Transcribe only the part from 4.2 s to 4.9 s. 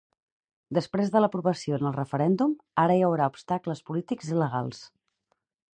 i legals.